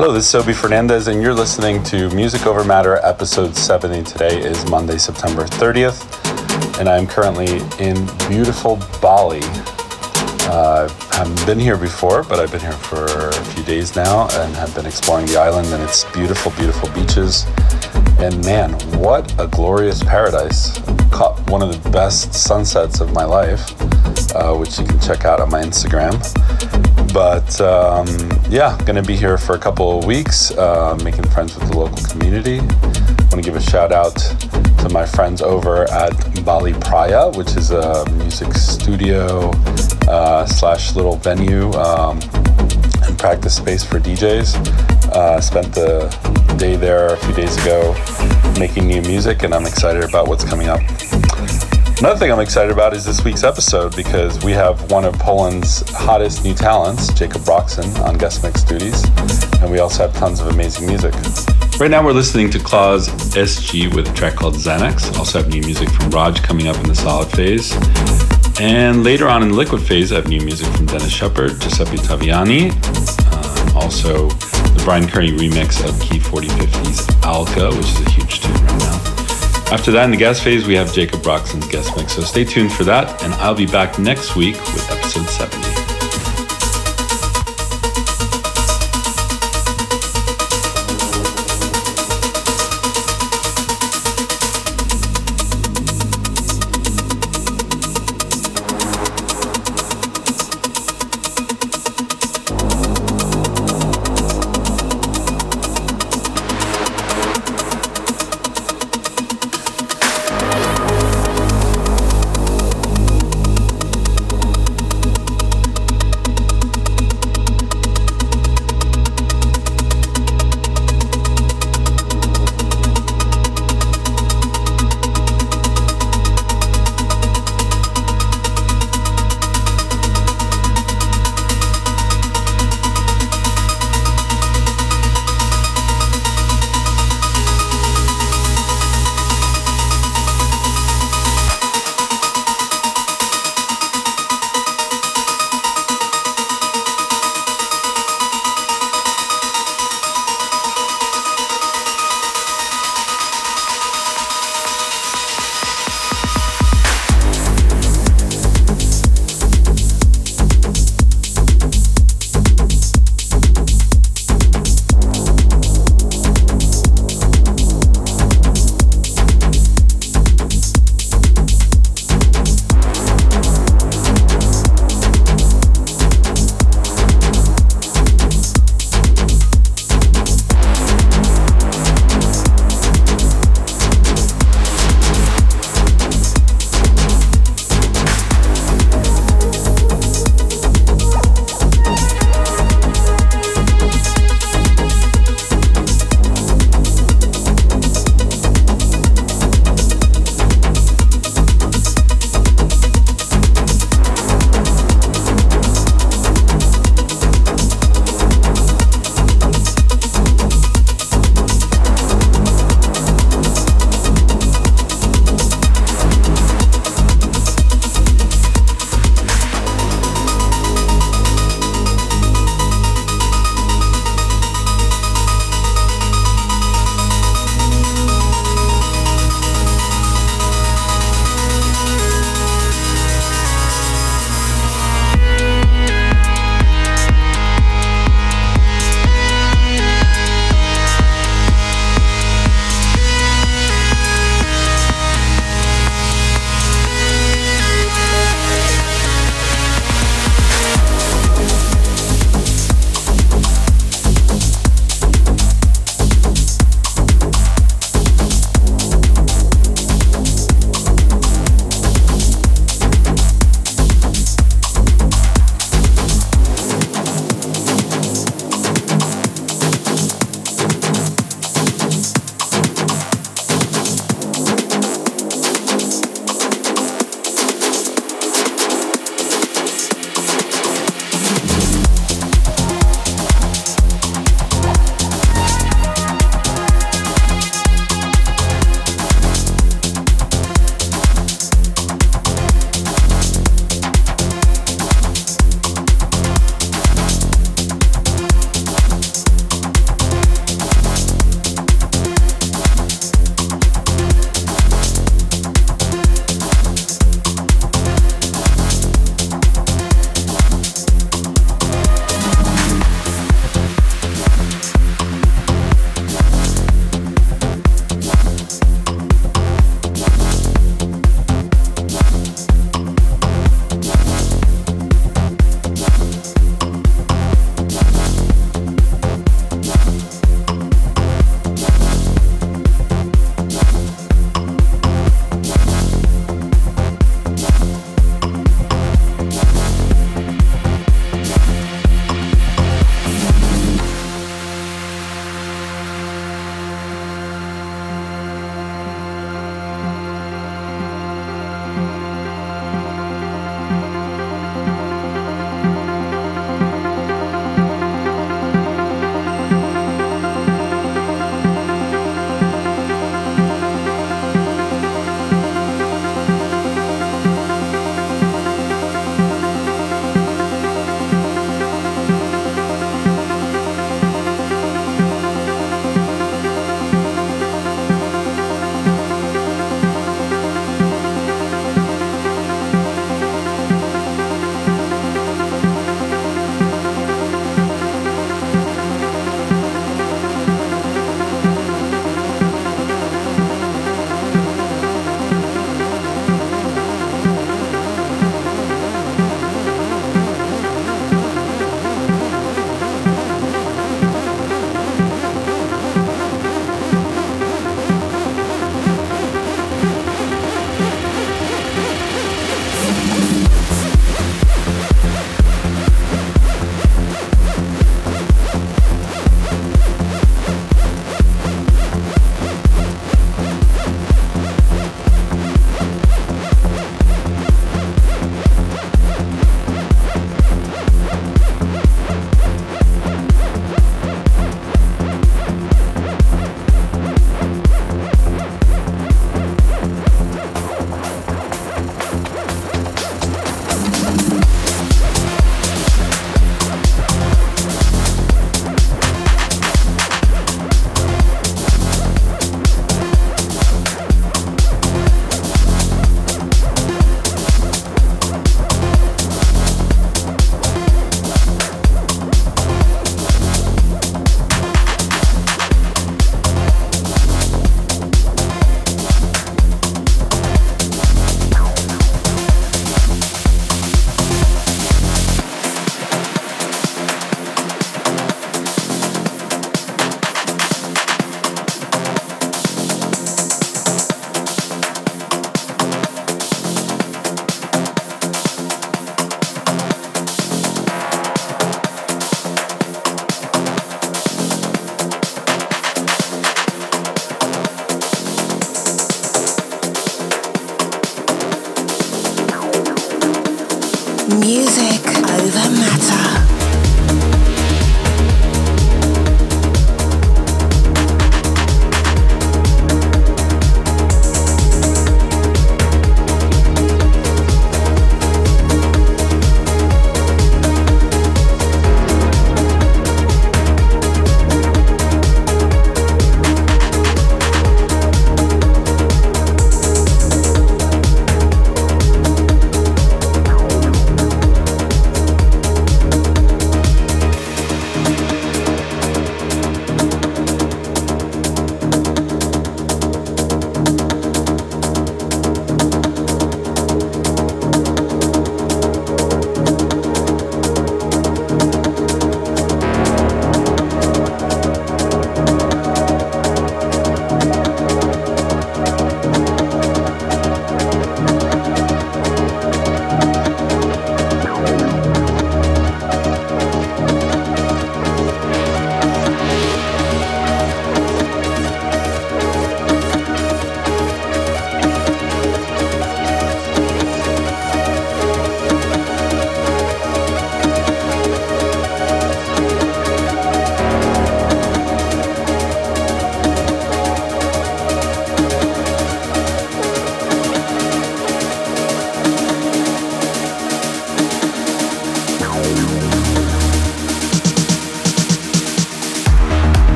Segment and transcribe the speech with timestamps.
[0.00, 4.02] Hello, this is Obi Fernandez, and you're listening to Music Over Matter, episode 70.
[4.02, 9.42] Today is Monday, September 30th, and I'm currently in beautiful Bali.
[10.48, 14.26] Uh, I haven't been here before, but I've been here for a few days now
[14.40, 17.44] and have been exploring the island and its beautiful, beautiful beaches.
[18.20, 20.78] And man, what a glorious paradise!
[21.10, 23.70] Caught one of the best sunsets of my life,
[24.34, 26.16] uh, which you can check out on my Instagram
[27.12, 28.06] but um,
[28.50, 32.04] yeah, gonna be here for a couple of weeks, uh, making friends with the local
[32.08, 32.58] community.
[32.58, 37.70] Want to give a shout out to my friends over at Bali Praya, which is
[37.70, 39.52] a music studio
[40.08, 42.18] uh, slash little venue um,
[43.04, 44.56] and practice space for DJs.
[45.12, 46.08] Uh, spent the
[46.58, 47.94] day there a few days ago
[48.58, 50.80] making new music, and I'm excited about what's coming up.
[52.00, 55.86] Another thing I'm excited about is this week's episode because we have one of Poland's
[55.90, 59.04] hottest new talents, Jackob Rocksonn, on guest mix duties,
[59.60, 61.12] and we also have tons of amazing music.
[61.78, 65.14] Right now, we're listening to Clawz SG with a track called Xanax.
[65.18, 67.74] Also, have new music from Rodg coming up in the solid phase.
[68.58, 71.98] And later on in the liquid phase, I have new music from Dennis Sheperd, Giuseppe
[71.98, 72.72] Ottaviani,
[73.30, 78.78] uh, also the Bryan Kearney remix of Key4050's Alka, which is a huge tune right
[78.78, 79.09] now.
[79.72, 82.14] After that, in the gas phase, we have Jackob Rocksonn's guest mix.
[82.14, 85.69] So stay tuned for that, and I'll be back next week with episode 70.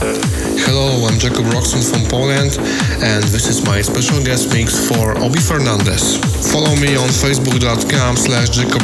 [0.00, 2.56] Hello, I'm Jackob Rocksonn from Poland,
[3.04, 6.16] and this is my special guest mix for Obi Fernandez.
[6.50, 8.80] Follow me on facebook.com slash Jackob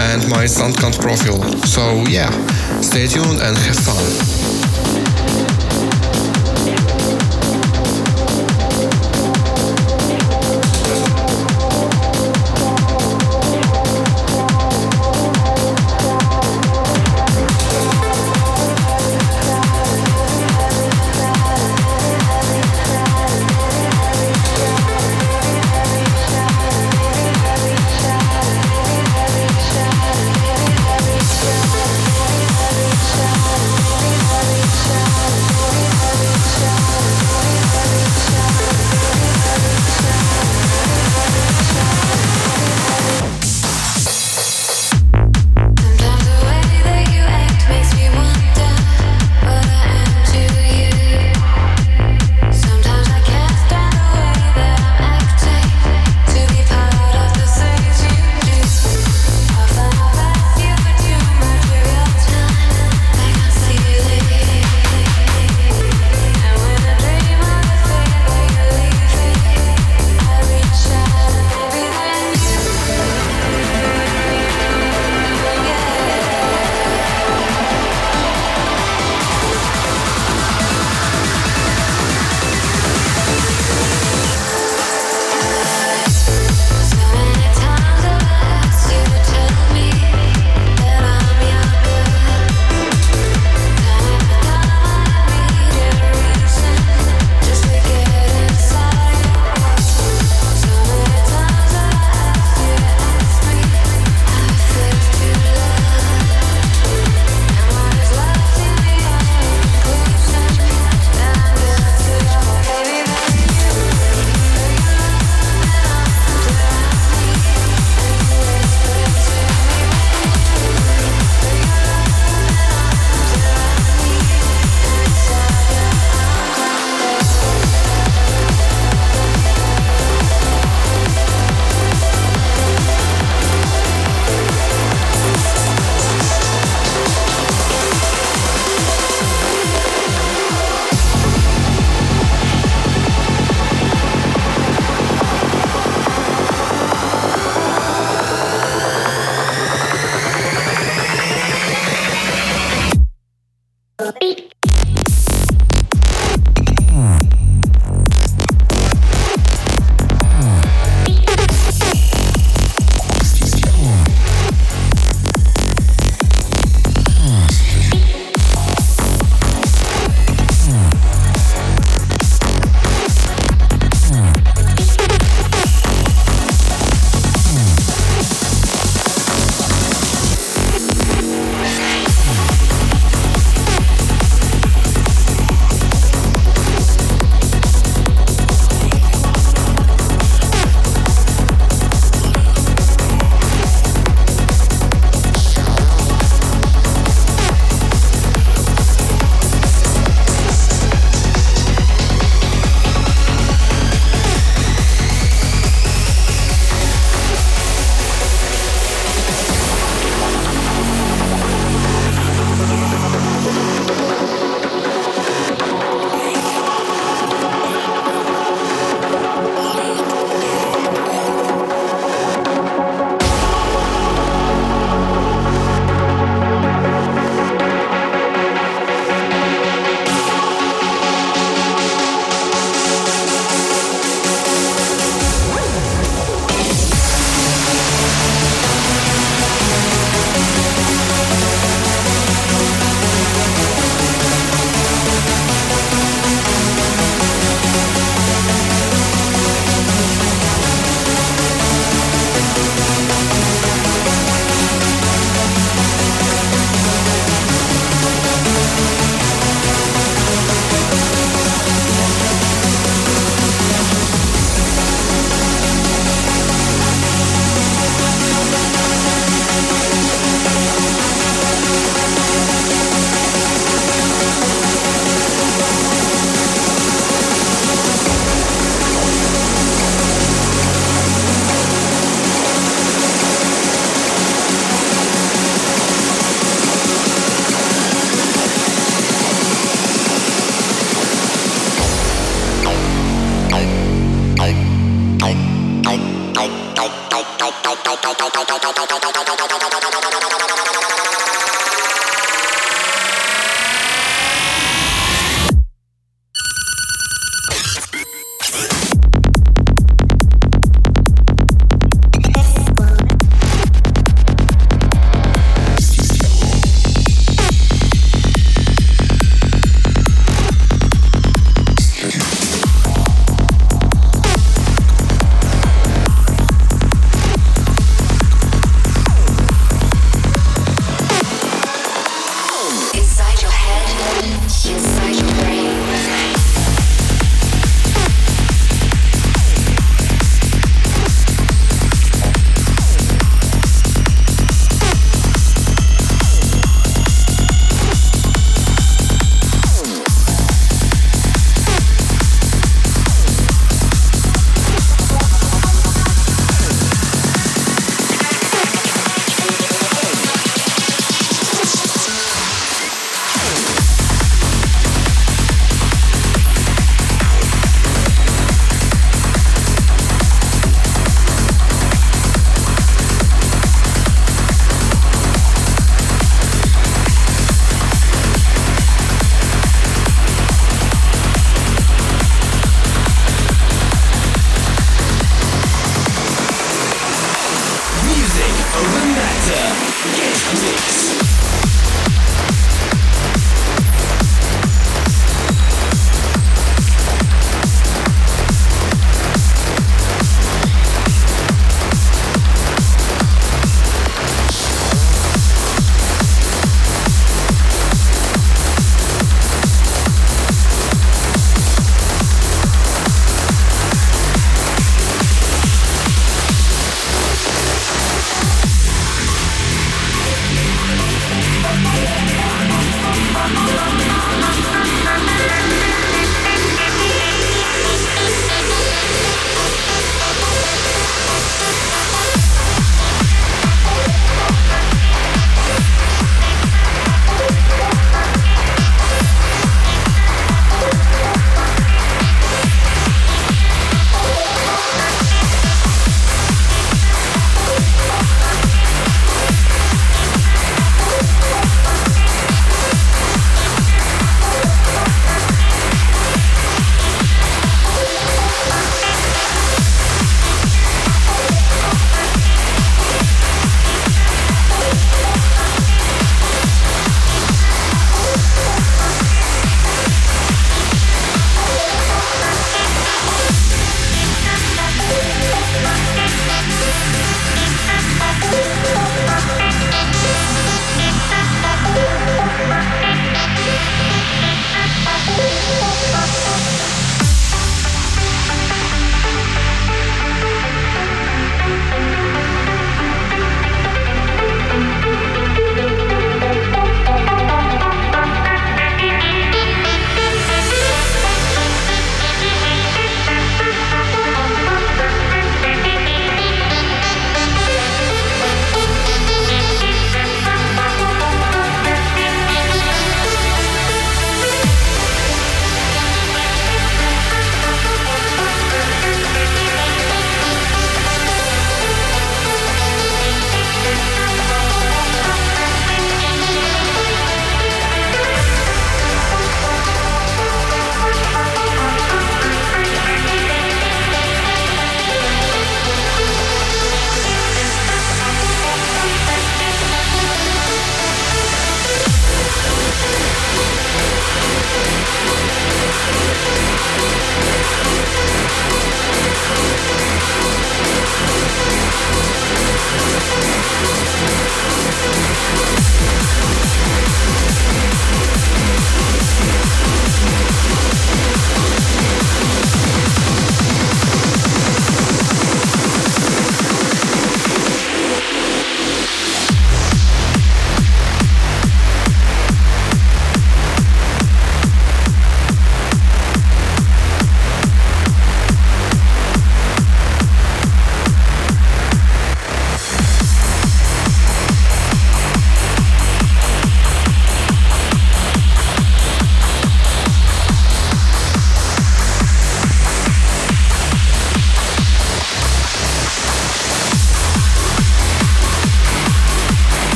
[0.00, 1.40] and my SoundCloud profile.
[1.62, 2.30] So yeah,
[2.80, 4.45] stay tuned and have fun.